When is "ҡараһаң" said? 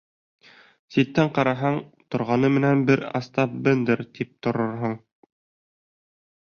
1.35-1.77